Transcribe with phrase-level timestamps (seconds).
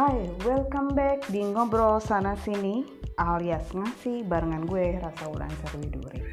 [0.00, 2.80] Hai, welcome back di Ngobrol Sana Sini
[3.20, 6.24] alias ngasih barengan gue Rasa Ulan Serwiduri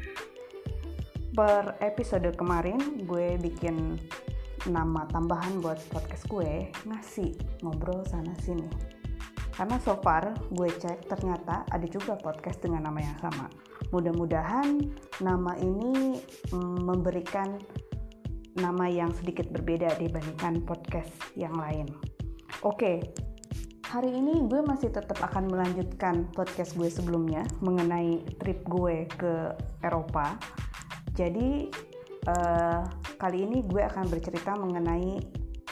[1.36, 4.00] Per episode kemarin gue bikin
[4.72, 8.64] nama tambahan buat podcast gue Ngasih Ngobrol Sana Sini.
[9.52, 13.52] Karena so far gue cek ternyata ada juga podcast dengan nama yang sama.
[13.92, 14.80] Mudah-mudahan
[15.20, 16.16] nama ini
[16.56, 17.60] mm, memberikan
[18.56, 21.84] nama yang sedikit berbeda dibandingkan podcast yang lain.
[22.64, 23.27] Oke,
[23.88, 30.36] hari ini gue masih tetap akan melanjutkan podcast gue sebelumnya mengenai trip gue ke Eropa.
[31.16, 31.72] Jadi
[32.28, 32.84] uh,
[33.16, 35.24] kali ini gue akan bercerita mengenai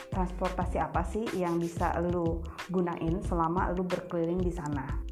[0.08, 2.40] transportasi apa sih yang bisa lo
[2.72, 5.05] gunain selama lo berkeliling di sana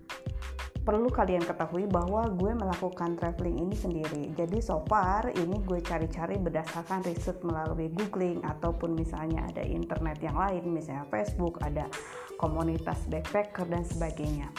[0.85, 4.23] perlu kalian ketahui bahwa gue melakukan traveling ini sendiri.
[4.37, 10.37] Jadi so far ini gue cari-cari berdasarkan riset melalui googling ataupun misalnya ada internet yang
[10.37, 11.89] lain, misalnya Facebook, ada
[12.37, 14.53] komunitas backpacker dan sebagainya.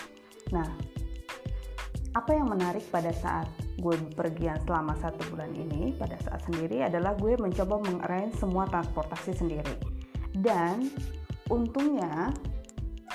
[0.50, 0.66] Nah,
[2.18, 3.46] apa yang menarik pada saat
[3.78, 9.36] gue bepergian selama satu bulan ini pada saat sendiri adalah gue mencoba mengarrange semua transportasi
[9.36, 9.76] sendiri
[10.42, 10.90] dan
[11.52, 12.32] untungnya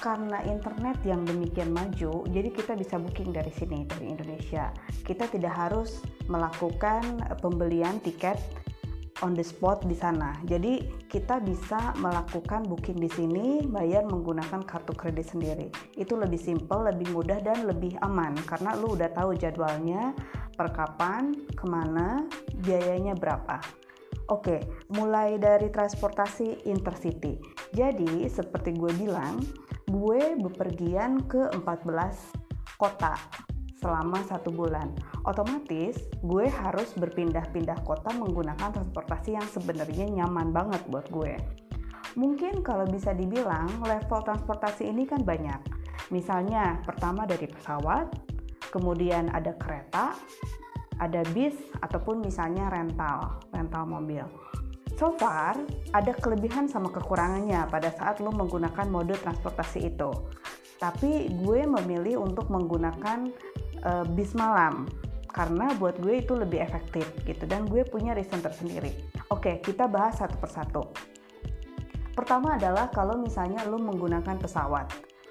[0.00, 4.72] karena internet yang demikian maju, jadi kita bisa booking dari sini, dari Indonesia.
[5.04, 8.40] Kita tidak harus melakukan pembelian tiket
[9.20, 10.32] on the spot di sana.
[10.48, 15.68] Jadi kita bisa melakukan booking di sini, bayar menggunakan kartu kredit sendiri.
[15.94, 20.16] Itu lebih simple, lebih mudah dan lebih aman karena lu udah tahu jadwalnya,
[20.56, 22.24] per kapan, ke mana,
[22.64, 23.60] biayanya berapa.
[24.30, 24.62] Oke,
[24.94, 27.34] mulai dari transportasi intercity.
[27.74, 29.42] Jadi seperti gue bilang,
[29.91, 33.19] gue bepergian ke 14 kota
[33.83, 34.86] selama satu bulan.
[35.27, 41.34] Otomatis gue harus berpindah-pindah kota menggunakan transportasi yang sebenarnya nyaman banget buat gue.
[42.14, 45.58] Mungkin kalau bisa dibilang level transportasi ini kan banyak.
[46.14, 48.11] Misalnya pertama dari pesawat,
[48.70, 50.14] kemudian ada kereta,
[50.98, 54.27] ada bis ataupun misalnya rental, rental mobil.
[55.00, 55.56] So far,
[55.96, 60.12] ada kelebihan sama kekurangannya pada saat lo menggunakan mode transportasi itu.
[60.77, 63.33] Tapi gue memilih untuk menggunakan
[63.80, 64.84] uh, bis malam
[65.33, 68.92] karena buat gue itu lebih efektif gitu dan gue punya reason tersendiri.
[69.33, 70.83] Oke, kita bahas satu persatu.
[72.12, 74.84] Pertama adalah kalau misalnya lo menggunakan pesawat.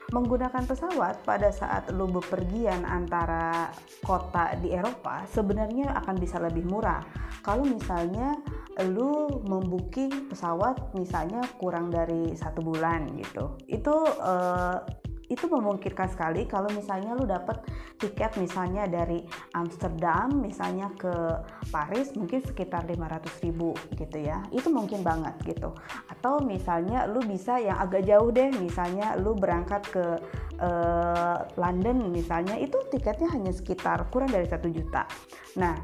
[0.09, 3.69] Menggunakan pesawat pada saat lo bepergian antara
[4.01, 7.05] kota di Eropa sebenarnya akan bisa lebih murah.
[7.45, 8.33] Kalau misalnya
[8.87, 13.91] lu membooking pesawat misalnya kurang dari satu bulan gitu itu
[14.23, 14.79] uh,
[15.29, 17.61] itu memungkinkan sekali kalau misalnya lu dapet
[18.01, 19.21] tiket misalnya dari
[19.53, 21.13] Amsterdam misalnya ke
[21.69, 24.41] Paris mungkin sekitar 500 ribu gitu ya.
[24.49, 25.77] Itu mungkin banget gitu.
[26.09, 30.05] Atau misalnya lu bisa yang agak jauh deh misalnya lu berangkat ke
[30.57, 35.05] uh, London misalnya itu tiketnya hanya sekitar kurang dari satu juta.
[35.61, 35.77] Nah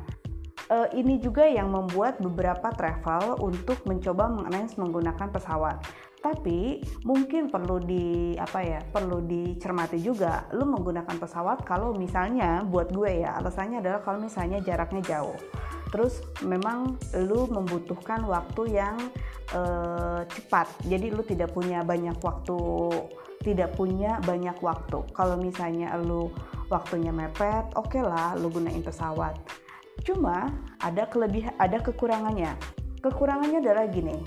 [0.69, 5.77] uh, ini juga yang membuat beberapa travel untuk mencoba mengarrange menggunakan pesawat.
[6.25, 10.49] Tapi mungkin perlu di apa ya, perlu dicermati juga.
[10.57, 15.37] Lu menggunakan pesawat kalau misalnya buat gue ya, alasannya adalah kalau misalnya jaraknya jauh.
[15.93, 16.97] Terus memang
[17.29, 18.97] lu membutuhkan waktu yang
[19.53, 20.65] uh, cepat.
[20.89, 22.57] Jadi lu tidak punya banyak waktu
[23.45, 25.05] tidak punya banyak waktu.
[25.13, 26.33] Kalau misalnya lu
[26.73, 29.37] waktunya mepet, oke okay lah lu gunain pesawat
[30.05, 32.53] Cuma ada kelebihan, ada kekurangannya.
[32.99, 34.17] Kekurangannya adalah gini,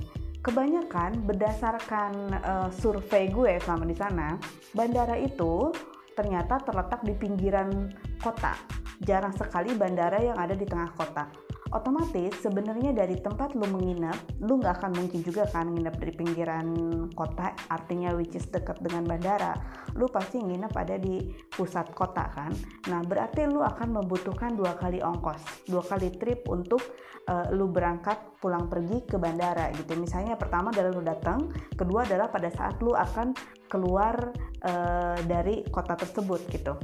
[0.42, 2.12] kebanyakan berdasarkan
[2.42, 4.38] uh, survei gue selama di sana,
[4.72, 5.74] bandara itu
[6.14, 8.54] ternyata terletak di pinggiran kota.
[9.02, 14.56] Jarang sekali bandara yang ada di tengah kota otomatis sebenarnya dari tempat lu menginap lu
[14.60, 16.68] nggak akan mungkin juga kan nginep dari pinggiran
[17.12, 19.52] kota artinya which is dekat dengan bandara.
[19.96, 22.52] Lu pasti nginep ada di pusat kota kan.
[22.88, 26.80] Nah berarti lu akan membutuhkan dua kali ongkos dua kali trip untuk
[27.28, 29.98] uh, lu berangkat pulang pergi ke bandara gitu.
[29.98, 33.36] Misalnya pertama adalah lu datang kedua adalah pada saat lu akan
[33.68, 34.32] keluar
[34.64, 36.76] uh, dari kota tersebut gitu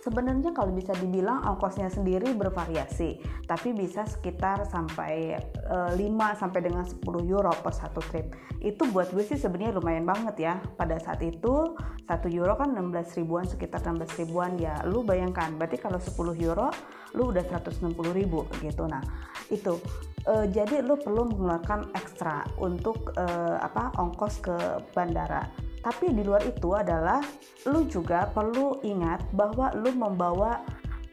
[0.00, 6.60] Sebenarnya kalau bisa dibilang ongkosnya sendiri bervariasi, tapi bisa sekitar sampai e, eh, 5 sampai
[6.64, 8.32] dengan 10 euro per satu trip.
[8.64, 10.54] Itu buat gue sih sebenarnya lumayan banget ya.
[10.80, 11.76] Pada saat itu
[12.08, 14.80] 1 euro kan 16 ribuan, sekitar 16 ribuan ya.
[14.88, 16.72] Lu bayangkan, berarti kalau 10 euro
[17.12, 18.88] lu udah 160 ribu gitu.
[18.88, 19.04] Nah,
[19.52, 19.76] itu
[20.24, 23.24] e, jadi lu perlu mengeluarkan ekstra untuk e,
[23.60, 24.56] apa ongkos ke
[24.96, 25.44] bandara
[25.80, 27.24] tapi di luar itu adalah
[27.68, 30.60] lu juga perlu ingat bahwa lu membawa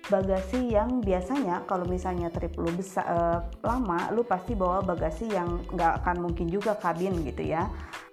[0.08, 5.60] bagasi yang biasanya kalau misalnya trip lu besar uh, lama lu pasti bawa bagasi yang
[5.72, 7.68] nggak akan mungkin juga kabin gitu ya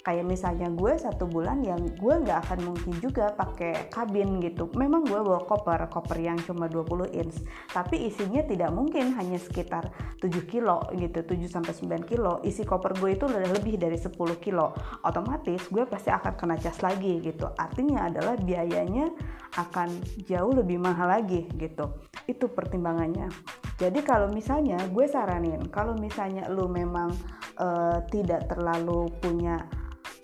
[0.05, 4.69] kayak misalnya gue satu bulan yang gue nggak akan mungkin juga pakai kabin gitu.
[4.77, 7.41] Memang gue bawa koper koper yang cuma 20 inch
[7.73, 9.89] tapi isinya tidak mungkin hanya sekitar
[10.21, 12.45] 7 kilo gitu 7 sampai 9 kilo.
[12.45, 14.12] Isi koper gue itu udah lebih dari 10
[14.45, 14.77] kilo.
[15.03, 17.49] Otomatis gue pasti akan kena cas lagi gitu.
[17.56, 19.09] Artinya adalah biayanya
[19.56, 19.89] akan
[20.29, 21.97] jauh lebih mahal lagi gitu.
[22.29, 23.33] Itu pertimbangannya.
[23.81, 27.11] Jadi kalau misalnya gue saranin kalau misalnya lu memang
[27.59, 29.59] uh, tidak terlalu punya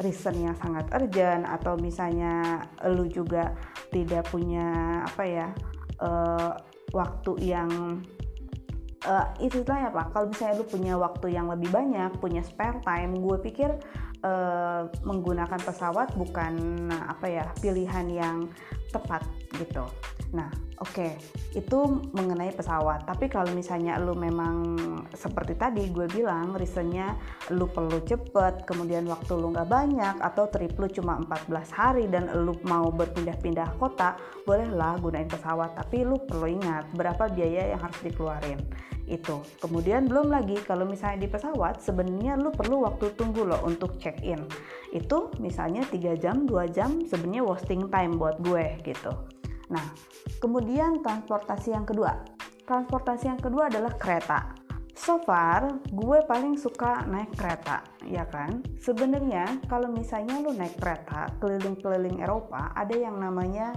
[0.01, 3.53] reason yang sangat urgent atau misalnya lu juga
[3.93, 5.49] tidak punya apa ya
[6.01, 6.57] uh,
[6.91, 8.01] waktu yang
[9.07, 10.11] uh, istilahnya apa?
[10.13, 13.71] Kalau misalnya lu punya waktu yang lebih banyak punya spare time gue pikir
[14.25, 16.55] uh, menggunakan pesawat bukan
[16.91, 18.37] apa ya pilihan yang
[18.91, 19.25] tepat
[19.57, 19.85] gitu
[20.31, 20.51] nah
[20.81, 20.95] oke.
[20.95, 21.13] Okay,
[21.59, 21.79] itu
[22.15, 23.05] mengenai pesawat.
[23.05, 24.79] Tapi kalau misalnya lu memang
[25.13, 27.19] seperti tadi gue bilang reasonnya
[27.53, 32.31] lu perlu cepet kemudian waktu lu nggak banyak atau trip lu cuma 14 hari dan
[32.33, 34.17] lu mau berpindah-pindah kota
[34.49, 35.77] bolehlah gunain pesawat.
[35.77, 38.59] Tapi lu perlu ingat berapa biaya yang harus dikeluarin.
[39.11, 39.43] Itu.
[39.59, 44.23] Kemudian belum lagi kalau misalnya di pesawat sebenarnya lu perlu waktu tunggu loh untuk check
[44.23, 44.47] in
[44.91, 49.40] itu misalnya 3 jam 2 jam sebenarnya wasting time buat gue gitu
[49.71, 49.87] Nah,
[50.43, 52.13] kemudian transportasi yang kedua.
[52.67, 54.55] Transportasi yang kedua adalah kereta.
[55.01, 58.61] So far, gue paling suka naik kereta, ya kan?
[58.77, 63.73] Sebenarnya kalau misalnya lu naik kereta keliling-keliling Eropa, ada yang namanya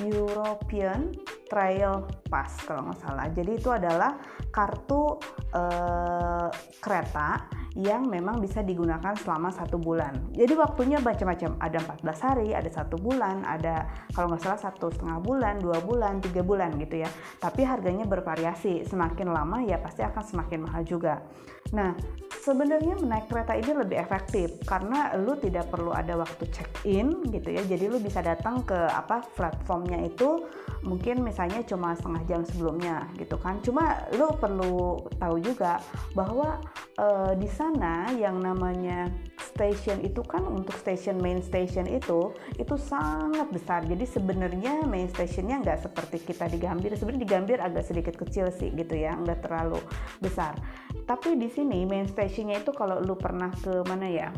[0.00, 1.12] European
[1.52, 3.28] Trail Pass kalau nggak salah.
[3.28, 4.16] Jadi itu adalah
[4.48, 5.20] kartu
[5.52, 6.48] uh,
[6.80, 10.32] kereta yang memang bisa digunakan selama satu bulan.
[10.36, 11.56] Jadi waktunya macam-macam.
[11.62, 16.20] Ada 14 hari, ada satu bulan, ada kalau nggak salah satu setengah bulan, dua bulan,
[16.20, 17.10] tiga bulan gitu ya.
[17.40, 18.84] Tapi harganya bervariasi.
[18.84, 21.24] Semakin lama ya pasti akan semakin mahal juga.
[21.72, 21.96] Nah,
[22.42, 27.54] sebenarnya menaik kereta ini lebih efektif karena lu tidak perlu ada waktu check in gitu
[27.54, 27.62] ya.
[27.62, 30.42] Jadi lu bisa datang ke apa platformnya itu
[30.82, 33.62] mungkin misalnya cuma setengah jam sebelumnya gitu kan.
[33.62, 35.78] Cuma lu perlu tahu juga
[36.18, 36.58] bahwa
[36.98, 39.06] e, di sana yang namanya
[39.38, 43.86] station itu kan untuk station main station itu itu sangat besar.
[43.86, 46.90] Jadi sebenarnya main stationnya nggak seperti kita di Gambir.
[46.98, 49.78] Sebenarnya di Gambir agak sedikit kecil sih gitu ya, nggak terlalu
[50.18, 50.58] besar.
[51.06, 54.30] Tapi di sini main stationnya itu kalau lu pernah ke mana ya?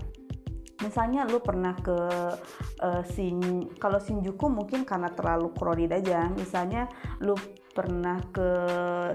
[0.83, 1.97] misalnya lu pernah ke
[2.83, 3.03] uh,
[3.81, 6.91] kalau Shinjuku mungkin karena terlalu crowded aja misalnya
[7.25, 7.33] lu
[7.75, 8.51] pernah ke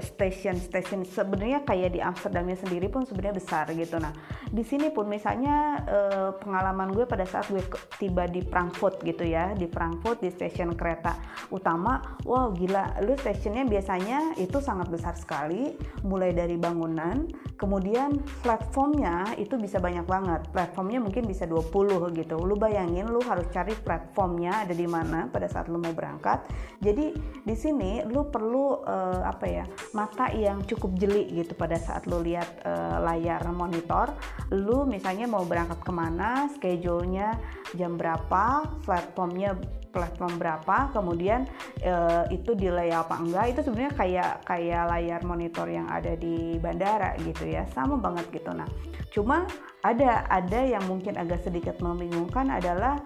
[0.03, 3.95] stasiun-stasiun sebenarnya kayak di Amsterdamnya sendiri pun sebenarnya besar gitu.
[3.97, 4.11] Nah
[4.51, 7.63] di sini pun misalnya eh, pengalaman gue pada saat gue
[7.95, 11.15] tiba di Frankfurt gitu ya di Frankfurt di stasiun kereta
[11.55, 17.23] utama wow gila lu stasiunnya biasanya itu sangat besar sekali mulai dari bangunan
[17.59, 20.47] kemudian platformnya itu bisa banyak banget.
[20.55, 22.39] Platformnya mungkin bisa 20 gitu.
[22.39, 26.47] Lu bayangin lu harus cari platformnya ada di mana pada saat lu mau berangkat.
[26.79, 27.11] Jadi
[27.43, 32.09] di sini lu perlu perlu uh, apa ya mata yang cukup jeli gitu pada saat
[32.09, 34.09] lu lihat uh, layar monitor
[34.49, 37.37] lu misalnya mau berangkat ke mana schedule-nya
[37.77, 39.53] jam berapa platformnya
[39.93, 41.45] platform berapa kemudian
[41.85, 47.13] uh, itu delay apa enggak itu sebenarnya kayak kayak layar monitor yang ada di bandara
[47.21, 48.49] gitu ya sama banget gitu.
[48.49, 48.65] Nah
[49.13, 49.45] cuma
[49.85, 52.97] ada ada yang mungkin agak sedikit membingungkan adalah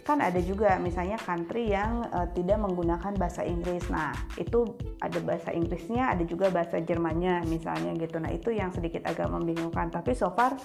[0.00, 3.84] kan ada juga misalnya country yang uh, tidak menggunakan bahasa Inggris.
[3.92, 4.64] Nah, itu
[5.04, 8.16] ada bahasa Inggrisnya, ada juga bahasa Jermannya misalnya gitu.
[8.16, 9.92] Nah, itu yang sedikit agak membingungkan.
[9.92, 10.56] Tapi so far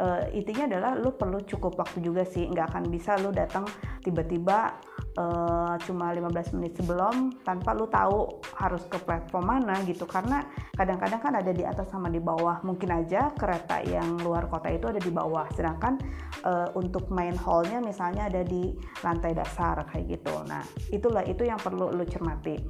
[0.00, 2.44] uh, intinya adalah lu perlu cukup waktu juga sih.
[2.46, 3.64] Nggak akan bisa lu datang
[4.04, 4.76] tiba-tiba
[5.16, 10.04] uh, cuma 15 menit sebelum tanpa lu tahu harus ke platform mana gitu.
[10.04, 10.44] Karena
[10.76, 12.60] kadang-kadang kan ada di atas sama di bawah.
[12.62, 15.48] Mungkin aja kereta yang luar kota itu ada di bawah.
[15.52, 15.98] Sedangkan
[16.44, 20.34] uh, untuk main hallnya misalnya ada di lantai dasar kayak gitu.
[20.46, 22.60] Nah itulah itu yang perlu lu cermati.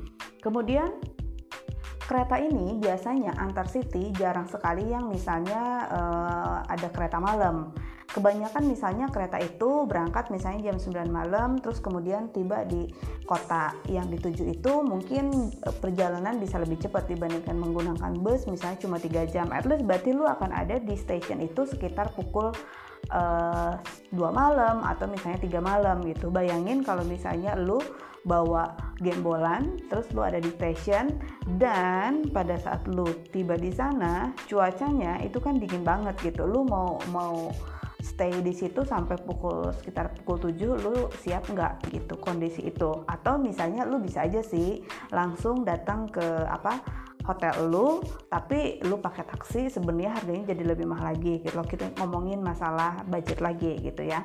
[0.41, 0.95] Kemudian
[2.07, 7.75] kereta ini biasanya antar city jarang sekali yang misalnya uh, ada kereta malam
[8.17, 12.89] kebanyakan misalnya kereta itu berangkat misalnya jam 9 malam terus kemudian tiba di
[13.29, 18.97] kota yang dituju itu mungkin e, perjalanan bisa lebih cepat dibandingkan menggunakan bus misalnya cuma
[18.97, 19.53] 3 jam.
[19.53, 22.57] At least berarti lu akan ada di stasiun itu sekitar pukul
[23.13, 26.33] uh, e, 2 malam atau misalnya tiga malam gitu.
[26.33, 27.85] Bayangin kalau misalnya lu
[28.27, 31.15] bawa gembolan terus lu ada di stasiun
[31.63, 36.49] dan pada saat lu tiba di sana cuacanya itu kan dingin banget gitu.
[36.49, 37.53] Lu mau mau
[38.01, 43.05] stay di situ sampai pukul sekitar pukul 7 lu siap nggak gitu kondisi itu?
[43.09, 46.81] Atau misalnya lu bisa aja sih langsung datang ke apa
[47.27, 51.67] hotel lu tapi lu pakai taksi sebenarnya harganya jadi lebih mahal lagi gitu loh.
[51.67, 54.23] Kita ngomongin masalah budget lagi gitu ya.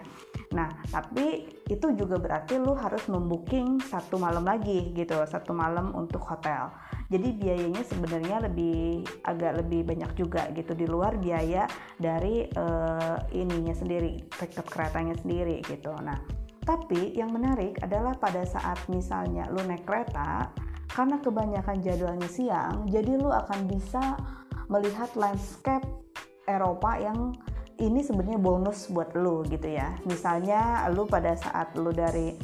[0.53, 6.21] Nah tapi itu juga berarti lu harus membooking satu malam lagi gitu satu malam untuk
[6.21, 6.69] hotel.
[7.11, 10.77] Jadi biayanya sebenarnya lebih agak lebih banyak juga gitu.
[10.77, 11.65] Di luar biaya
[11.99, 15.91] dari uh, ininya sendiri tiket keretanya sendiri gitu.
[15.99, 20.53] Nah tapi yang menarik adalah pada saat misalnya lu naik kereta
[20.91, 24.19] karena kebanyakan jadwalnya siang jadi lu akan bisa
[24.71, 25.83] melihat landscape
[26.47, 27.35] Eropa yang
[27.81, 29.97] ini sebenarnya bonus buat lu gitu ya.
[30.05, 32.37] Misalnya lu pada saat lu dari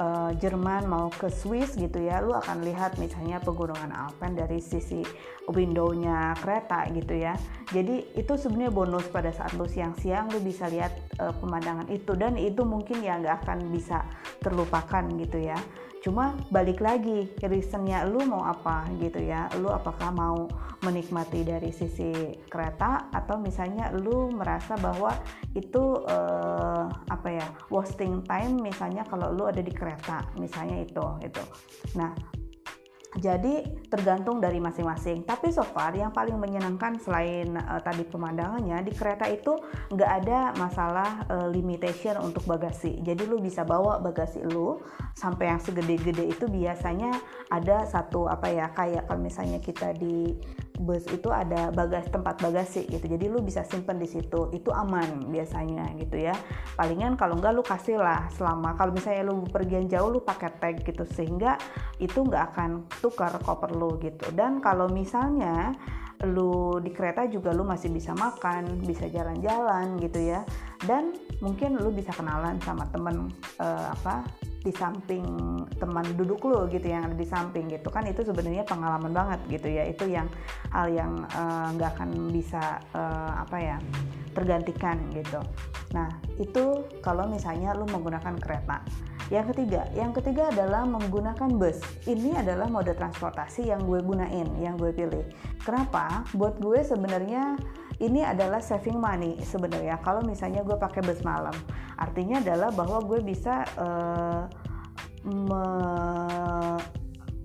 [0.00, 5.04] uh, Jerman mau ke Swiss gitu ya, lu akan lihat misalnya pegunungan Alpen dari sisi
[5.44, 7.36] windownya kereta gitu ya.
[7.68, 12.16] Jadi itu sebenarnya bonus pada saat lu siang-siang lu bisa lihat uh, pemandangan itu.
[12.16, 14.08] Dan itu mungkin ya nggak akan bisa
[14.40, 15.60] terlupakan gitu ya
[16.08, 19.52] cuma balik lagi reasonnya lu mau apa gitu ya?
[19.60, 20.48] Lu apakah mau
[20.80, 25.12] menikmati dari sisi kereta atau misalnya lu merasa bahwa
[25.52, 31.42] itu uh, apa ya wasting time misalnya kalau lu ada di kereta misalnya itu itu
[31.98, 32.14] nah
[33.16, 35.24] jadi tergantung dari masing-masing.
[35.24, 39.56] Tapi so far yang paling menyenangkan selain uh, tadi pemandangannya di kereta itu
[39.88, 43.00] nggak ada masalah uh, limitation untuk bagasi.
[43.00, 44.76] Jadi lu bisa bawa bagasi lu
[45.16, 47.16] sampai yang segede-gede itu biasanya
[47.48, 50.36] ada satu apa ya kayak kalau misalnya kita di
[50.78, 53.04] bus itu ada bagas tempat bagasi gitu.
[53.04, 54.48] Jadi lu bisa simpen di situ.
[54.54, 56.34] Itu aman biasanya gitu ya.
[56.78, 60.76] Palingan kalau enggak lu kasih lah selama kalau misalnya lu pergian jauh lu pakai tag
[60.86, 61.04] gitu.
[61.04, 61.58] Sehingga
[61.98, 62.70] itu nggak akan
[63.02, 64.30] tukar koper lu gitu.
[64.32, 65.74] Dan kalau misalnya
[66.26, 70.42] lu di kereta juga lu masih bisa makan, bisa jalan-jalan gitu ya.
[70.82, 73.30] Dan mungkin lu bisa kenalan sama temen
[73.62, 74.26] uh, apa
[74.58, 75.24] di samping
[75.78, 77.88] teman duduk lo gitu yang ada di samping gitu.
[77.94, 79.86] Kan itu sebenarnya pengalaman banget gitu ya.
[79.86, 80.26] Itu yang
[80.74, 83.76] hal yang eh, nggak uh, akan bisa uh, apa ya
[84.34, 85.40] tergantikan gitu.
[85.94, 88.82] Nah itu kalau misalnya lo menggunakan kereta.
[89.28, 91.78] Yang ketiga yang ketiga adalah menggunakan bus.
[92.08, 95.24] Ini adalah mode transportasi yang gue gunain yang gue pilih.
[95.62, 96.24] Kenapa?
[96.32, 97.56] Buat gue sebenarnya
[97.98, 99.98] ini adalah saving money sebenarnya.
[100.02, 101.54] Kalau misalnya gue pakai bus malam
[101.98, 104.46] artinya adalah bahwa gue bisa uh,
[105.26, 105.64] me,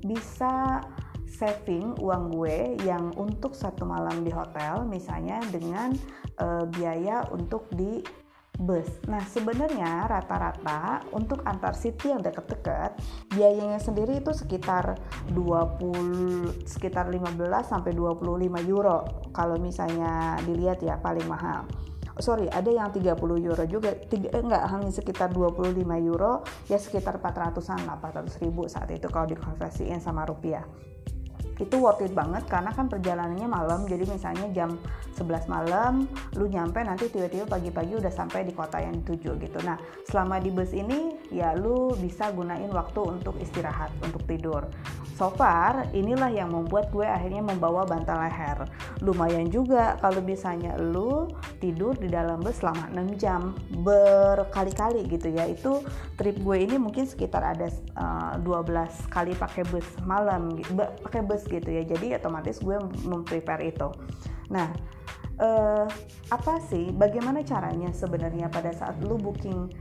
[0.05, 0.85] bisa
[1.25, 5.97] saving uang gue yang untuk satu malam di hotel misalnya dengan
[6.37, 8.05] uh, biaya untuk di
[8.63, 8.87] bus.
[9.11, 12.95] Nah, sebenarnya rata-rata untuk antar city yang dekat-dekat
[13.35, 14.97] biayanya sendiri itu sekitar
[15.35, 21.67] 20 sekitar 15 sampai 25 euro kalau misalnya dilihat ya paling mahal.
[22.21, 27.17] Sorry, ada yang 30 euro juga, tiga, eh, enggak hanya sekitar 25 euro, ya sekitar
[27.17, 30.61] 400-an 400 ribu saat itu kalau dikonversiin sama rupiah
[31.61, 33.85] itu worth it banget karena kan perjalanannya malam.
[33.85, 34.79] Jadi misalnya jam
[35.17, 39.59] 11 malam lu nyampe nanti tiba-tiba pagi-pagi udah sampai di kota yang dituju gitu.
[39.61, 39.77] Nah
[40.09, 44.65] selama di bus ini ya lu bisa gunain waktu untuk istirahat untuk tidur
[45.13, 48.65] so far inilah yang membuat gue akhirnya membawa bantal leher.
[49.05, 51.29] Lumayan juga kalau misalnya lu
[51.61, 53.53] tidur di dalam bus selama 6 jam
[53.85, 55.45] berkali-kali gitu ya.
[55.45, 55.85] Itu
[56.17, 60.57] trip gue ini mungkin sekitar ada uh, eh, 12 kali pakai bus malam
[61.05, 61.85] pakai bus gitu ya.
[61.85, 63.89] Jadi otomatis gue memprepare itu.
[64.49, 64.73] Nah
[65.41, 65.87] uh,
[66.29, 69.71] apa sih bagaimana caranya sebenarnya pada saat lu booking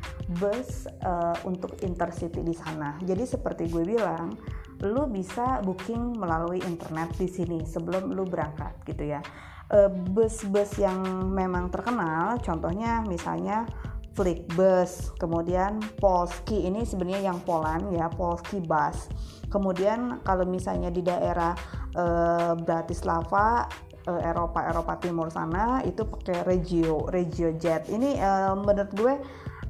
[0.40, 2.96] bus uh, untuk intercity di sana?
[3.02, 4.36] Jadi seperti gue bilang
[4.82, 9.22] lu bisa booking melalui internet di sini sebelum lu berangkat gitu ya
[9.70, 13.66] uh, bus-bus yang memang terkenal contohnya misalnya
[14.12, 19.08] Flixbus, kemudian Polski ini sebenarnya yang Poland ya Polski Bus.
[19.48, 21.56] Kemudian kalau misalnya di daerah
[21.96, 22.04] e,
[22.60, 23.64] Bratislava
[24.04, 27.88] e, Eropa Eropa Timur sana itu pakai Regio Regio Jet.
[27.88, 29.14] Ini e, menurut gue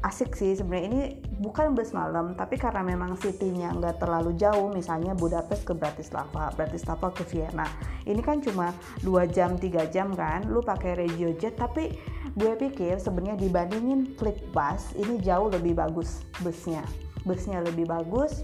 [0.03, 0.87] asik sih sebenarnya.
[0.91, 1.01] Ini
[1.43, 7.09] bukan bus malam tapi karena memang city-nya nggak terlalu jauh misalnya Budapest ke Bratislava Bratislava
[7.15, 7.67] ke Vienna.
[8.05, 8.75] Ini kan cuma
[9.07, 11.55] 2 jam 3 jam kan lu pakai regio jet.
[11.55, 11.95] Tapi
[12.35, 16.83] gue pikir sebenarnya dibandingin Flixbus ini jauh lebih bagus busnya
[17.23, 18.43] busnya lebih bagus,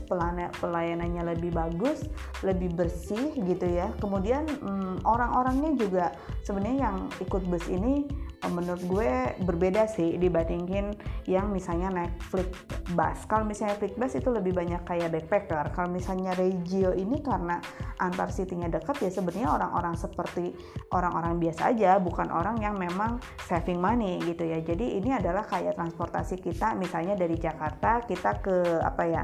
[0.63, 2.07] pelayanannya lebih bagus,
[2.47, 3.91] lebih bersih gitu ya.
[3.99, 6.07] Kemudian hmm, orang-orangnya juga
[6.47, 8.07] sebenarnya yang ikut bus ini
[8.43, 9.11] eh, menurut gue
[9.43, 10.95] berbeda sih dibandingin
[11.27, 12.51] yang misalnya naik flick
[12.95, 13.27] bus.
[13.27, 15.75] Kalau misalnya flick bus itu lebih banyak kayak backpacker.
[15.75, 17.59] Kalau misalnya regio ini karena
[17.99, 20.55] antar city-nya dekat ya sebenarnya orang-orang seperti
[20.95, 23.19] orang-orang biasa aja bukan orang yang memang
[23.51, 24.63] saving money gitu ya.
[24.63, 28.39] Jadi ini adalah kayak transportasi kita misalnya dari Jakarta kita
[28.83, 29.23] apa ya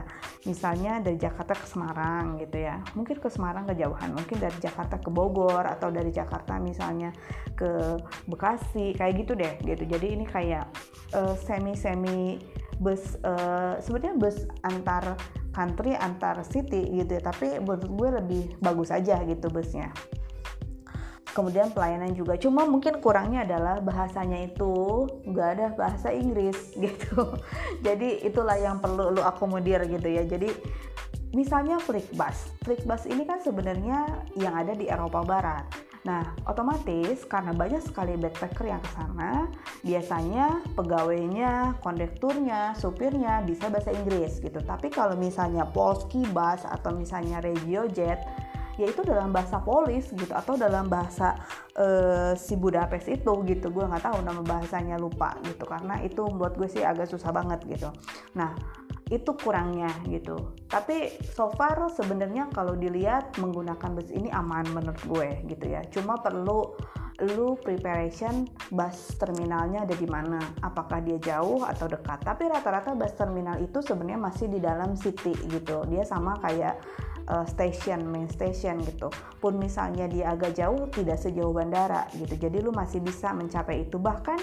[0.48, 2.80] misalnya dari Jakarta ke Semarang gitu ya.
[2.96, 7.12] Mungkin ke Semarang kejauhan mungkin dari Jakarta ke Bogor atau dari Jakarta misalnya
[7.56, 9.84] ke Bekasi kayak gitu deh gitu.
[9.84, 10.68] Jadi ini kayak
[11.16, 12.18] uh, eh, semi semi
[12.80, 14.36] bus uh, sebenarnya bus
[14.66, 15.14] antar
[15.54, 17.22] country antar city gitu ya.
[17.22, 19.92] Tapi menurut gue lebih bagus aja gitu busnya
[21.34, 22.38] kemudian pelayanan juga.
[22.38, 27.34] Cuma mungkin kurangnya adalah bahasanya itu nggak ada bahasa Inggris gitu.
[27.82, 30.22] Jadi itulah yang perlu lu akomodir gitu ya.
[30.24, 30.48] Jadi
[31.34, 34.06] misalnya Flixbus Flixbus ini kan sebenarnya
[34.38, 35.66] yang ada di Eropa Barat.
[36.04, 39.48] Nah, otomatis karena banyak sekali backpacker yang ke sana,
[39.80, 44.60] biasanya pegawainya, kondekturnya, supirnya bisa bahasa Inggris gitu.
[44.60, 48.20] Tapi kalau misalnya Polski Bus atau misalnya RegioJet,
[48.80, 51.38] yaitu dalam bahasa Polis gitu atau dalam bahasa
[51.78, 53.70] uh, si Budapest itu gitu.
[53.70, 55.64] Gue nggak tahu nama bahasanya lupa gitu.
[55.66, 57.88] Karena itu buat gue sih agak susah banget gitu.
[58.34, 58.54] Nah
[59.12, 60.56] itu kurangnya gitu.
[60.66, 65.84] Tapi so far sebenarnya kalau dilihat menggunakan bus ini aman menurut gue gitu ya.
[65.92, 66.72] Cuma perlu
[67.22, 70.42] lu preparation bus terminalnya ada di mana?
[70.66, 72.26] Apakah dia jauh atau dekat?
[72.26, 75.86] Tapi rata-rata bus terminal itu sebenarnya masih di dalam city gitu.
[75.86, 76.82] Dia sama kayak
[77.30, 79.14] uh, station main station gitu.
[79.38, 82.34] Pun misalnya dia agak jauh tidak sejauh bandara gitu.
[82.34, 83.94] Jadi lu masih bisa mencapai itu.
[83.94, 84.40] Bahkan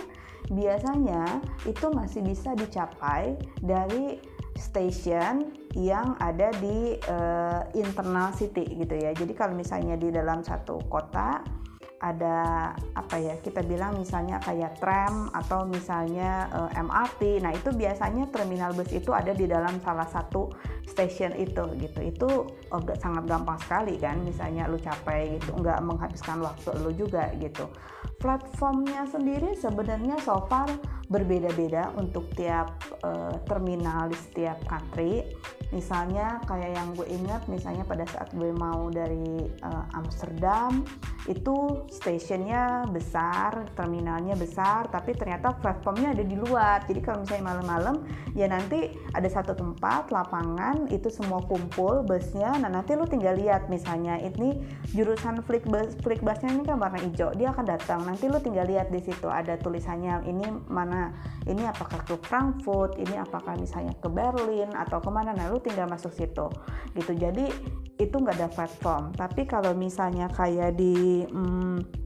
[0.55, 4.19] biasanya itu masih bisa dicapai dari
[4.55, 9.11] station yang ada di uh, internal city gitu ya.
[9.15, 11.60] Jadi kalau misalnya di dalam satu kota
[12.01, 17.21] ada apa ya kita bilang misalnya kayak tram atau misalnya uh, eh, MRT.
[17.45, 20.49] Nah itu biasanya terminal bus itu ada di dalam salah satu
[20.89, 21.99] station itu gitu.
[22.01, 22.29] Itu
[22.73, 24.17] oh, sangat gampang sekali kan.
[24.25, 27.69] Misalnya lu capai itu nggak menghabiskan waktu lu juga gitu.
[28.21, 30.69] Platformnya sendiri sebenarnya so far
[31.11, 32.71] berbeda-beda untuk tiap
[33.03, 35.27] uh, terminal di setiap country.
[35.71, 40.83] Misalnya kayak yang gue ingat, misalnya pada saat gue mau dari uh, Amsterdam,
[41.31, 46.83] itu stationnya besar, terminalnya besar, tapi ternyata platformnya ada di luar.
[46.87, 47.95] Jadi kalau misalnya malam-malam,
[48.35, 52.51] ya nanti ada satu tempat lapangan itu semua kumpul busnya.
[52.59, 54.59] Nah nanti lu tinggal lihat misalnya ini
[54.91, 58.03] jurusan flick bus, flick busnya ini kan warna hijau, dia akan datang.
[58.11, 61.15] Nanti lu tinggal lihat di situ ada tulisannya ini mana
[61.47, 65.87] ini apakah ke Frankfurt ini apakah misalnya ke Berlin atau ke mana nah lu tinggal
[65.87, 66.51] masuk situ
[66.91, 67.11] gitu.
[67.15, 67.47] Jadi
[67.95, 69.15] itu nggak ada platform.
[69.15, 72.01] Tapi kalau misalnya kayak di hmm,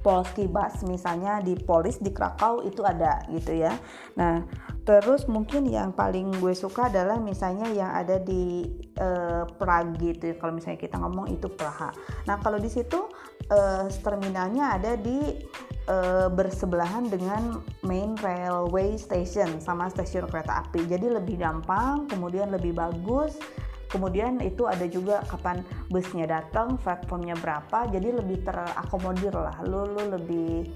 [0.00, 3.76] Polski Bus misalnya di Polis di Krakow itu ada gitu ya.
[4.16, 4.40] Nah,
[4.84, 8.66] terus mungkin yang paling gue suka adalah misalnya yang ada di
[8.98, 10.34] uh, Prague gitu.
[10.40, 11.92] Kalau misalnya kita ngomong itu Praha.
[12.24, 13.08] Nah, kalau di situ
[13.52, 15.40] uh, terminalnya ada di
[15.88, 20.88] uh, bersebelahan dengan main railway station sama stasiun kereta api.
[20.88, 23.36] Jadi lebih gampang, kemudian lebih bagus
[23.90, 30.14] kemudian itu ada juga kapan busnya datang platformnya berapa jadi lebih terakomodir lah lu, lu
[30.14, 30.70] lebih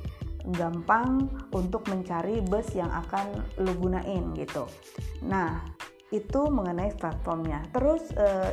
[0.53, 4.69] gampang untuk mencari bus yang akan lu gunain gitu.
[5.25, 5.65] Nah
[6.13, 7.65] itu mengenai platformnya.
[7.73, 8.53] Terus eh,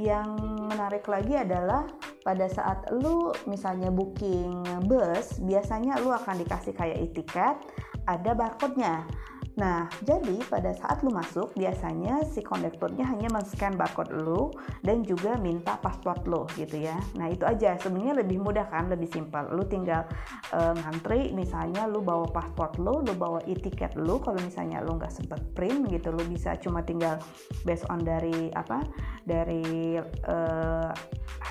[0.00, 0.36] yang
[0.68, 1.84] menarik lagi adalah
[2.24, 7.56] pada saat lu misalnya booking bus biasanya lu akan dikasih kayak e-tiket
[8.08, 9.04] ada barcode-nya
[9.60, 14.48] Nah, jadi pada saat lu masuk, biasanya si kondekturnya hanya men-scan barcode lu
[14.80, 16.96] dan juga minta paspor lu gitu ya.
[17.20, 17.76] Nah, itu aja.
[17.76, 19.52] Sebenarnya lebih mudah kan, lebih simpel.
[19.52, 20.08] Lu tinggal
[20.56, 24.16] uh, ngantri, misalnya lu bawa paspor lu, lu bawa e-tiket lu.
[24.24, 27.20] Kalau misalnya lu nggak sempet print gitu, lu bisa cuma tinggal
[27.68, 28.80] based on dari apa?
[29.28, 30.88] Dari uh,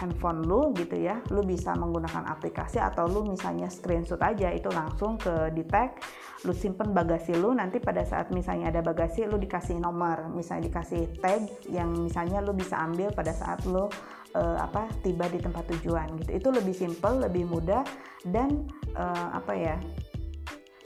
[0.02, 1.22] handphone lu gitu ya.
[1.30, 6.02] Lu bisa menggunakan aplikasi atau lu misalnya screenshot aja itu langsung ke detect,
[6.48, 10.32] lu simpen bagasi lu nanti pada pada saat misalnya ada bagasi lu dikasih nomor.
[10.32, 13.92] Misalnya dikasih tag yang misalnya lu bisa ambil pada saat lu
[14.40, 16.32] uh, apa tiba di tempat tujuan gitu.
[16.40, 17.84] Itu lebih simple lebih mudah
[18.24, 18.64] dan
[18.96, 19.76] uh, apa ya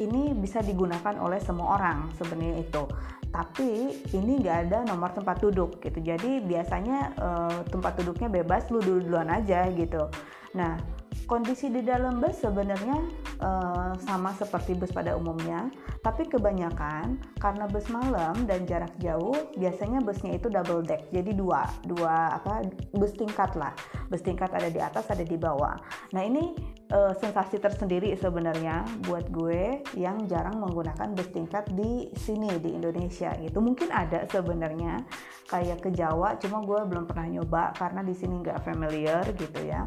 [0.02, 2.82] ini bisa digunakan oleh semua orang sebenarnya itu.
[3.30, 3.70] Tapi
[4.18, 6.02] ini nggak ada nomor tempat duduk gitu.
[6.02, 10.10] Jadi biasanya uh, tempat duduknya bebas lu dulu duluan aja gitu.
[10.58, 10.82] Nah,
[11.26, 12.98] kondisi di dalam bus sebenarnya
[13.40, 15.72] uh, sama seperti bus pada umumnya,
[16.04, 21.66] tapi kebanyakan karena bus malam dan jarak jauh, biasanya busnya itu double deck, jadi dua,
[21.88, 23.72] dua apa bus tingkat lah,
[24.12, 25.80] bus tingkat ada di atas, ada di bawah.
[26.12, 26.54] Nah ini
[26.92, 33.32] uh, sensasi tersendiri sebenarnya buat gue yang jarang menggunakan bus tingkat di sini di Indonesia
[33.40, 33.64] gitu.
[33.64, 35.02] Mungkin ada sebenarnya
[35.50, 39.86] kayak ke Jawa, cuma gue belum pernah nyoba karena di sini nggak familiar gitu ya.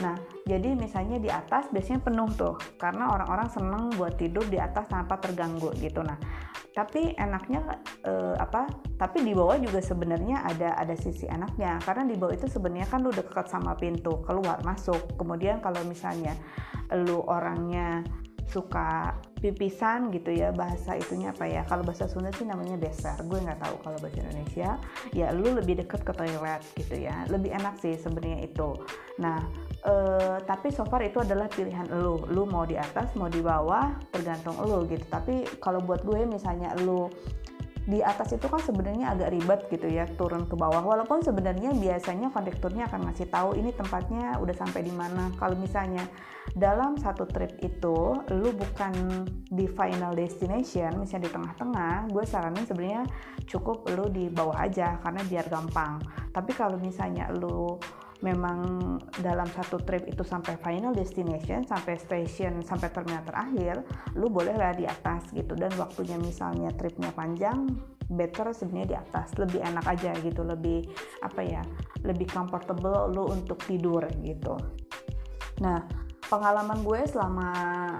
[0.00, 0.16] Nah,
[0.48, 5.20] jadi misalnya di atas biasanya penuh tuh, karena orang-orang seneng buat tidur di atas tanpa
[5.20, 6.00] terganggu gitu.
[6.00, 6.16] Nah,
[6.72, 7.60] tapi enaknya
[8.08, 8.64] eh, apa?
[8.96, 13.04] Tapi di bawah juga sebenarnya ada ada sisi enaknya, karena di bawah itu sebenarnya kan
[13.04, 15.12] lu dekat sama pintu keluar masuk.
[15.20, 16.32] Kemudian kalau misalnya
[16.92, 18.00] lu orangnya
[18.48, 21.62] suka pipisan gitu ya bahasa itunya apa ya?
[21.66, 24.78] Kalau bahasa Sunda sih namanya beser gue nggak tahu kalau bahasa Indonesia.
[25.10, 27.26] Ya lu lebih deket ke toilet gitu ya.
[27.26, 28.78] Lebih enak sih sebenarnya itu.
[29.18, 29.42] Nah
[29.82, 32.22] uh, tapi so far itu adalah pilihan lu.
[32.30, 35.02] Lu mau di atas mau di bawah tergantung lu gitu.
[35.10, 37.10] Tapi kalau buat gue misalnya lu
[37.82, 40.82] di atas itu kan sebenarnya agak ribet gitu ya turun ke bawah.
[40.82, 45.34] Walaupun sebenarnya biasanya kondekturnya akan ngasih tahu ini tempatnya udah sampai di mana.
[45.34, 46.06] Kalau misalnya
[46.54, 48.94] dalam satu trip itu lu bukan
[49.50, 53.02] di final destination misalnya di tengah-tengah gue saranin sebenarnya
[53.46, 55.98] cukup lu di bawah aja karena biar gampang.
[56.30, 57.78] Tapi kalau misalnya lu
[58.22, 58.58] memang
[59.18, 63.82] dalam satu trip itu sampai final destination, sampai station, sampai terminal terakhir,
[64.14, 65.58] lu bolehlah di atas gitu.
[65.58, 67.66] Dan waktunya misalnya tripnya panjang,
[68.06, 70.86] better sebenarnya di atas, lebih enak aja gitu, lebih
[71.20, 71.62] apa ya,
[72.06, 74.54] lebih comfortable lu untuk tidur gitu.
[75.60, 76.01] Nah,
[76.32, 77.52] pengalaman gue selama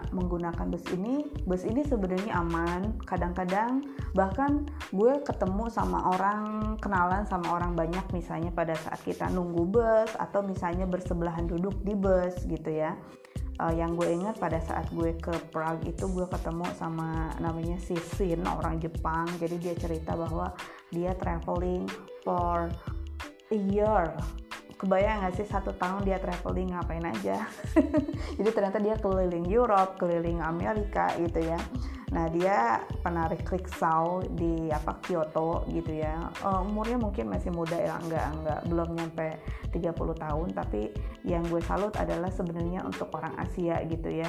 [0.08, 2.96] menggunakan bus ini bus ini sebenarnya aman.
[3.04, 3.84] Kadang-kadang
[4.16, 10.16] bahkan gue ketemu sama orang kenalan sama orang banyak misalnya pada saat kita nunggu bus
[10.16, 12.96] atau misalnya bersebelahan duduk di bus gitu ya.
[13.60, 17.92] Uh, yang gue ingat pada saat gue ke Prague itu gue ketemu sama namanya si
[18.16, 19.28] Sin orang Jepang.
[19.36, 20.56] Jadi dia cerita bahwa
[20.88, 21.84] dia traveling
[22.24, 22.72] for
[23.52, 24.16] a year
[24.82, 27.46] kebayang gak sih satu tahun dia traveling ngapain aja?
[28.38, 31.58] Jadi ternyata dia keliling Europe keliling Amerika gitu ya.
[32.10, 36.28] Nah dia penarik rickshaw di apa Kyoto gitu ya.
[36.42, 39.28] Uh, umurnya mungkin masih muda ya enggak enggak belum nyampe
[39.70, 40.48] 30 tahun.
[40.50, 40.82] Tapi
[41.24, 44.28] yang gue salut adalah sebenarnya untuk orang Asia gitu ya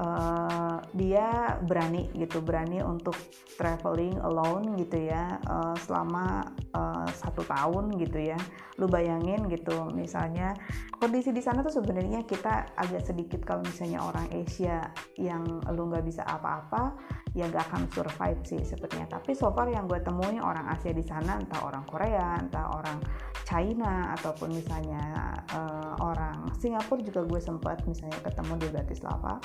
[0.00, 3.16] uh, dia berani gitu berani untuk
[3.56, 6.44] traveling alone gitu ya uh, selama
[6.76, 8.38] uh, satu tahun gitu ya.
[8.76, 10.52] Lu bayangin gitu misalnya
[11.00, 16.04] kondisi di sana tuh sebenarnya kita agak sedikit kalau misalnya orang Asia yang lu nggak
[16.04, 16.96] bisa apa-apa
[17.36, 19.20] ya gak akan survive sih sepertinya.
[19.20, 22.98] Tapi so far yang gue temui orang Asia di sana entah orang Korea entah orang
[23.44, 29.38] China ataupun misalnya uh, orang Singapura juga gue sempat misalnya ketemu di Bratislava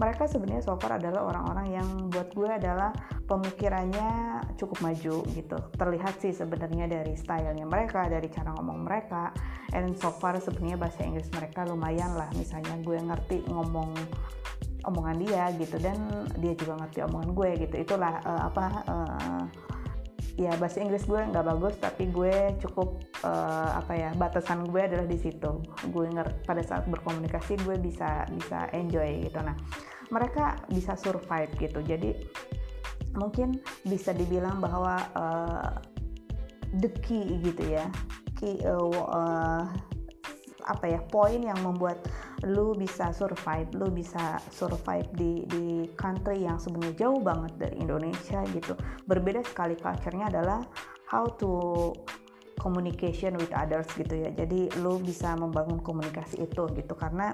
[0.00, 2.90] mereka sebenarnya so far adalah orang-orang yang buat gue adalah
[3.28, 5.58] pemikirannya cukup maju gitu.
[5.78, 9.30] Terlihat sih sebenarnya dari stylenya mereka dari cara ngomong mereka
[9.76, 12.26] and so far sebenarnya bahasa Inggris mereka lumayan lah.
[12.34, 13.94] Misalnya gue ngerti ngomong
[14.86, 17.74] omongan dia gitu dan dia juga ngerti omongan gue gitu.
[17.78, 19.44] Itulah uh, apa uh,
[20.40, 25.06] ya bahasa Inggris gue nggak bagus tapi gue cukup uh, apa ya batasan gue adalah
[25.06, 25.62] di situ.
[25.92, 29.38] Gue ngerti pada saat berkomunikasi gue bisa bisa enjoy gitu.
[29.44, 29.54] Nah
[30.12, 31.80] mereka bisa survive gitu.
[31.84, 32.12] Jadi
[33.12, 35.70] mungkin bisa dibilang bahwa uh,
[36.80, 37.86] the key gitu ya.
[38.40, 39.64] Key uh, uh,
[40.62, 41.98] apa ya poin yang membuat
[42.48, 48.42] lu bisa survive, lu bisa survive di di country yang sebenarnya jauh banget dari Indonesia
[48.50, 48.74] gitu.
[49.06, 50.60] Berbeda sekali culture-nya adalah
[51.06, 51.92] how to
[52.58, 54.30] communication with others gitu ya.
[54.34, 57.30] Jadi lu bisa membangun komunikasi itu gitu karena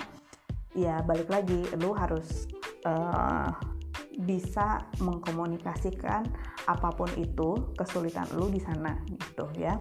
[0.77, 2.47] ya balik lagi lu harus
[2.85, 3.51] uh,
[4.19, 6.27] bisa mengkomunikasikan
[6.67, 9.79] apa pun itu kesulitan lu di sana gitu ya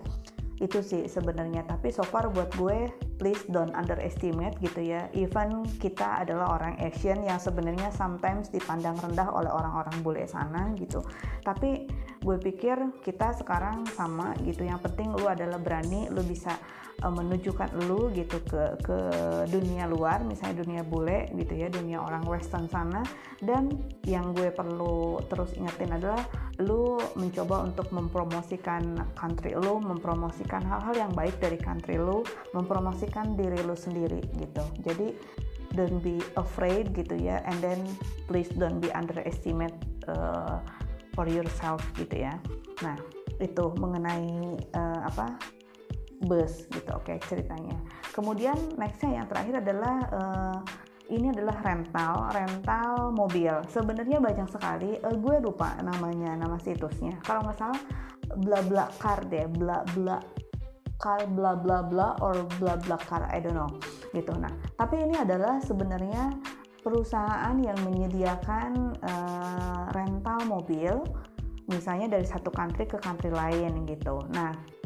[0.58, 1.66] itu sih sebenarnya.
[1.66, 5.10] Tapi so far buat gue please don't underestimate gitu ya.
[5.14, 11.02] Even kita adalah orang Asian yang sebenarnya sometimes dipandang rendah oleh orang-orang bule sana gitu.
[11.46, 11.90] Tapi
[12.22, 14.66] gue pikir kita sekarang sama gitu.
[14.66, 16.54] Yang penting lu adalah berani lu bisa
[17.06, 18.98] uh, menunjukkan lu gitu ke ke
[19.50, 23.06] dunia luar misalnya dunia bule gitu ya dunia orang western sana.
[23.38, 23.70] Dan
[24.10, 26.26] yang gue perlu terus ingetin adalah
[26.58, 32.24] lu mencoba untuk mempromosikan country lu mempromosikan hal-hal yang baik dari country lu
[32.56, 34.64] mempromosikan diri lu sendiri gitu.
[34.88, 35.12] Jadi
[35.76, 37.44] don't be afraid gitu ya.
[37.44, 37.84] And then
[38.32, 39.76] please don't be underestimate
[40.08, 40.64] uh,
[41.12, 42.40] for yourself gitu ya.
[42.80, 42.96] Nah
[43.44, 45.36] itu mengenai uh, apa?
[46.26, 46.90] Bus gitu.
[46.98, 47.78] Oke okay, ceritanya.
[48.10, 50.60] Kemudian nextnya yang terakhir adalah uh,
[51.08, 53.54] ini adalah rental rental mobil.
[53.72, 55.00] Sebenarnya banyak sekali.
[55.00, 57.20] Uh, gue lupa namanya nama situsnya.
[57.24, 57.82] Kalau nggak salah
[58.38, 60.20] bla bla car deh bla bla
[61.00, 63.72] car bla bla bla or bla bla car I don't know
[64.12, 64.36] gitu.
[64.36, 66.36] Nah tapi ini adalah sebenarnya
[66.84, 71.04] perusahaan yang menyediakan uh, rental mobil
[71.68, 74.24] misalnya dari satu country ke country lain gitu.
[74.32, 74.77] Nah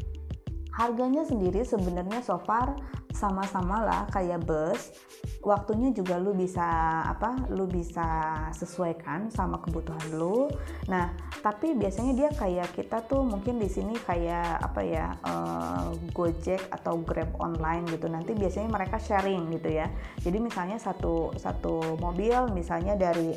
[0.82, 2.74] harganya sendiri sebenarnya so far
[3.14, 4.96] sama-sama lah kayak bus.
[5.42, 6.66] Waktunya juga lu bisa
[7.06, 8.06] apa lu bisa
[8.54, 10.50] sesuaikan sama kebutuhan lu.
[10.90, 11.14] Nah
[11.46, 16.98] tapi biasanya dia kayak kita tuh mungkin di sini kayak apa ya uh, Gojek atau
[17.02, 18.10] Grab online gitu.
[18.10, 19.90] Nanti biasanya mereka sharing gitu ya.
[20.22, 23.34] Jadi misalnya satu satu mobil misalnya dari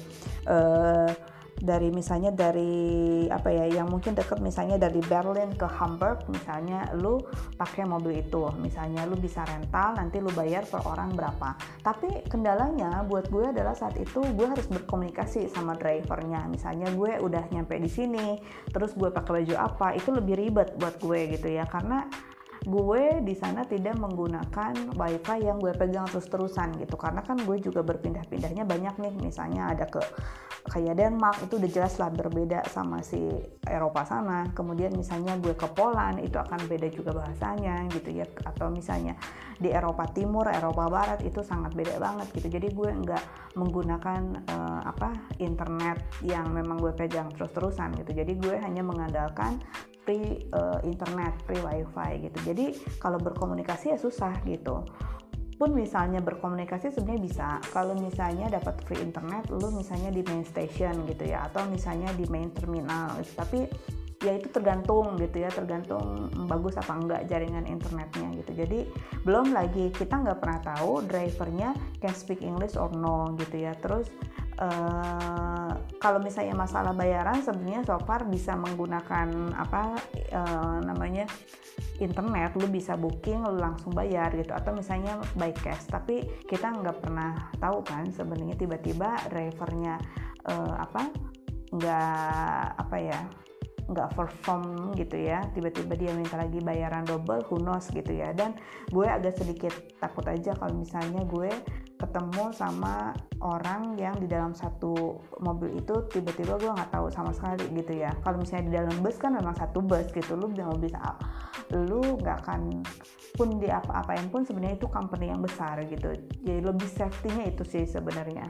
[0.48, 1.34] uh,
[1.64, 7.24] dari misalnya dari apa ya yang mungkin deket misalnya dari Berlin ke Hamburg misalnya lu
[7.57, 8.53] pakai mobil itu.
[8.61, 11.57] Misalnya lu bisa rental nanti lu bayar per orang berapa.
[11.81, 16.44] Tapi kendalanya buat gue adalah saat itu gue harus berkomunikasi sama drivernya.
[16.53, 18.37] Misalnya gue udah nyampe di sini
[18.68, 21.64] terus gue pakai baju apa itu lebih ribet buat gue gitu ya.
[21.64, 22.05] Karena
[22.64, 26.96] gue di sana tidak menggunakan wifi yang gue pegang terus-terusan gitu.
[26.96, 29.14] Karena kan gue juga berpindah-pindahnya banyak nih.
[29.20, 30.00] Misalnya ada ke
[30.64, 33.20] kayak Denmark itu udah jelas lah berbeda sama si
[33.68, 34.48] Eropa sana.
[34.57, 38.24] Kemudian misalnya gue ke Poland itu akan beda juga bahasanya gitu ya.
[38.48, 39.12] Atau misalnya
[39.61, 42.48] di Eropa Timur Eropa Barat itu sangat beda banget gitu.
[42.48, 43.24] Jadi gue nggak
[43.61, 48.16] menggunakan uh, apa internet yang memang gue pegang terus-terusan gitu.
[48.16, 49.61] Jadi gue hanya mengandalkan
[50.05, 52.38] free uh, internet, free wifi gitu.
[52.53, 52.64] Jadi
[53.01, 54.85] kalau berkomunikasi ya susah gitu.
[55.55, 57.49] Pun misalnya berkomunikasi sebenarnya bisa.
[57.73, 62.27] Kalau misalnya dapat free internet, lu misalnya di main station gitu ya, atau misalnya di
[62.29, 63.33] main terminal gitu.
[63.38, 63.61] Tapi
[64.25, 68.88] ya itu tergantung gitu ya tergantung bagus apa enggak jaringan internetnya gitu jadi
[69.21, 74.09] belum lagi kita nggak pernah tahu drivernya can speak English or no gitu ya terus
[74.61, 79.97] uh, kalau misalnya masalah bayaran sebenarnya so far bisa menggunakan apa
[80.37, 81.25] uh, namanya
[81.99, 82.55] internet.
[82.59, 84.53] Lu bisa booking lu langsung bayar gitu.
[84.53, 85.88] Atau misalnya by cash.
[85.88, 89.97] Tapi kita nggak pernah tahu kan sebenarnya tiba-tiba drivernya
[90.47, 91.09] uh, apa
[91.75, 93.21] nggak apa ya
[93.85, 95.45] nggak perform gitu ya.
[95.53, 98.33] Tiba-tiba dia minta lagi bayaran double who knows gitu ya.
[98.33, 98.57] Dan
[98.88, 101.53] gue agak sedikit takut aja kalau misalnya gue
[101.94, 107.64] ketemu sama orang yang di dalam satu mobil itu tiba-tiba gue nggak tahu sama sekali
[107.70, 108.11] gitu ya.
[108.26, 111.00] Kalau misalnya di dalam bus kan memang satu bus gitu lu nggak bisa
[111.72, 112.83] lu nggak akan
[113.35, 116.12] pun di apa-apain pun sebenarnya itu company yang besar gitu.
[116.42, 118.46] Jadi lebih safety-nya itu sih sebenarnya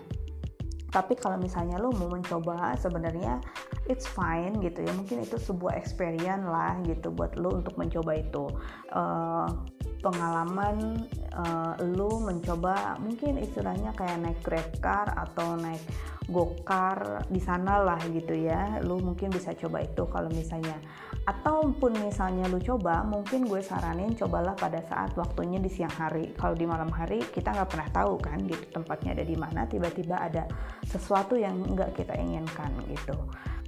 [0.95, 3.43] tapi kalau misalnya lu mau mencoba sebenarnya
[3.91, 4.95] it's fine gitu ya.
[4.95, 8.47] Mungkin itu sebuah experience lah gitu buat lu untuk mencoba itu.
[8.95, 9.51] Uh,
[9.99, 15.83] pengalaman uh, lu mencoba mungkin istilahnya kayak naik grab car atau naik
[16.31, 18.79] gokar di sana lah gitu ya.
[18.87, 20.79] Lu mungkin bisa coba itu kalau misalnya
[21.25, 26.37] ataupun misalnya lu coba mungkin gue saranin cobalah pada saat waktunya di siang hari.
[26.37, 30.21] Kalau di malam hari kita nggak pernah tahu kan gitu tempatnya ada di mana tiba-tiba
[30.21, 30.45] ada
[30.85, 33.17] sesuatu yang nggak kita inginkan gitu.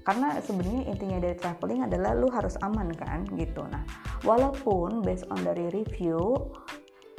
[0.05, 3.65] Karena sebenarnya intinya dari traveling adalah lu harus aman kan gitu.
[3.65, 3.83] Nah
[4.21, 6.53] walaupun based on dari review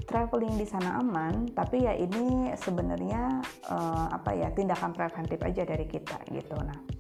[0.08, 5.84] traveling di sana aman tapi ya ini sebenarnya uh, apa ya tindakan preventif aja dari
[5.90, 6.56] kita gitu.
[6.62, 6.97] Nah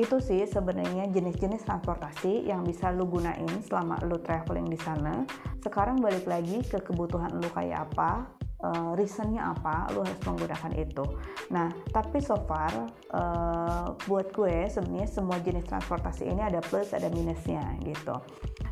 [0.00, 5.28] itu sih sebenarnya jenis-jenis transportasi yang bisa lu gunain selama lu traveling di sana.
[5.60, 8.24] Sekarang balik lagi ke kebutuhan lu kayak apa
[8.64, 11.04] uh, reasonnya apa lu harus menggunakan itu.
[11.52, 12.72] Nah tapi so far
[13.12, 18.16] uh, buat gue sebenarnya semua jenis transportasi ini ada plus ada minusnya gitu.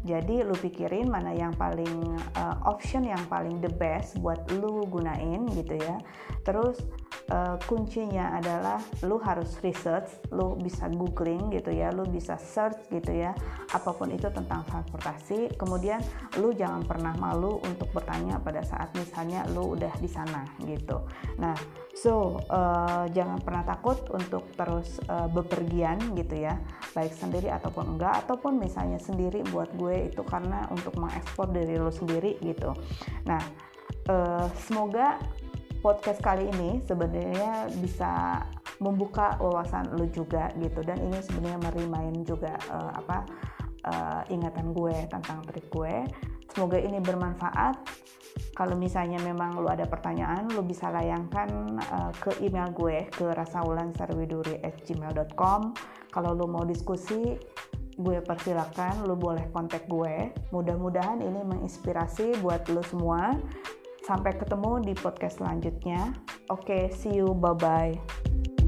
[0.09, 5.45] Jadi lu pikirin mana yang paling uh, option yang paling the best buat lu gunain
[5.53, 6.01] gitu ya.
[6.49, 6.81] Terus
[7.31, 13.11] uh, kuncinya adalah lu harus research lu bisa googling gitu ya lu bisa search gitu
[13.15, 13.35] ya
[13.71, 15.55] apa pun itu tentang transportasi.
[15.55, 16.03] Kemudian
[16.43, 21.07] lu jangan pernah malu untuk bertanya pada saat misalnya lu udah di sana gitu.
[21.39, 21.55] Nah
[21.95, 26.59] so uh, jangan pernah takut untuk terus uh, bepergian gitu ya
[26.95, 31.91] baik sendiri ataupun enggak ataupun misalnya sendiri buat gue itu karena untuk mengekspor dari lo
[31.91, 32.75] sendiri gitu.
[33.27, 33.43] Nah
[34.11, 35.19] uh, semoga
[35.81, 38.45] podcast kali ini sebenarnya bisa
[38.81, 43.25] membuka wawasan lo juga gitu dan ini sebenarnya merimain juga uh, apa
[43.89, 46.05] uh, ingatan gue tentang trik gue
[46.53, 47.77] semoga ini bermanfaat
[48.57, 55.73] kalau misalnya memang lo ada pertanyaan lo bisa layangkan uh, ke email gue ke rasaulanserwiduri@gmail.com
[56.13, 57.41] kalau lo mau diskusi
[58.01, 60.33] gue persilakan lu boleh kontak gue.
[60.57, 63.37] Mudah-mudahan ini menginspirasi buat lu semua.
[64.11, 66.11] Sampai ketemu di podcast selanjutnya.
[66.51, 67.31] Oke, okay, see you.
[67.31, 68.59] Bye-bye.